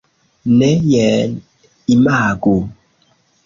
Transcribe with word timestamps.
Ne, 0.61 0.69
jen 0.93 1.37
imagu! 1.99 2.59